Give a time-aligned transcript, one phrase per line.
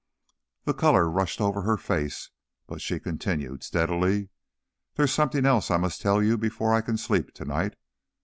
[0.63, 2.31] The colour rushed over her face,
[2.65, 4.29] but she continued steadily:
[4.95, 7.75] "There's something else I must tell you before I can sleep to night.